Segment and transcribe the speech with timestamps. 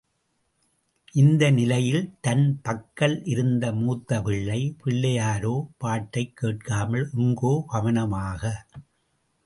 [1.11, 8.65] இந்த நிலையில் தன் பக்கல் இருந்த மூத்த பிள்ளை, பிள்ளையாரோ பாட்டைக் கேட்காமல் எங்கோ கவனமாக.